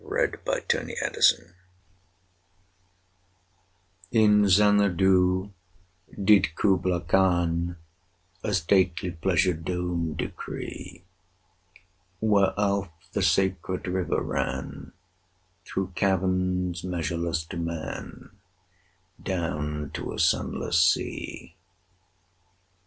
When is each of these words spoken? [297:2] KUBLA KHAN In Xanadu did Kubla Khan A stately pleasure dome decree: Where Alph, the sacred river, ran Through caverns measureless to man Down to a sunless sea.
[297:2] 0.01 0.41
KUBLA 0.41 0.97
KHAN 0.97 1.53
In 4.11 4.49
Xanadu 4.49 5.51
did 6.23 6.55
Kubla 6.55 7.01
Khan 7.01 7.77
A 8.43 8.51
stately 8.51 9.11
pleasure 9.11 9.53
dome 9.53 10.15
decree: 10.15 11.05
Where 12.19 12.55
Alph, 12.57 13.11
the 13.11 13.21
sacred 13.21 13.85
river, 13.87 14.23
ran 14.23 14.93
Through 15.65 15.91
caverns 15.93 16.83
measureless 16.83 17.45
to 17.45 17.57
man 17.57 18.31
Down 19.21 19.91
to 19.93 20.13
a 20.13 20.17
sunless 20.19 20.81
sea. 20.83 21.57